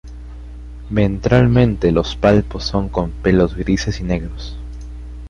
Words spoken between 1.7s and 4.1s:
los palpos son con pelos grises y